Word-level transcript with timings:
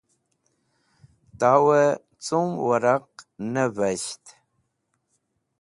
Tawẽ 1.39 1.89
cum 2.25 2.47
wẽraq 2.67 3.05
nivisht? 3.53 4.23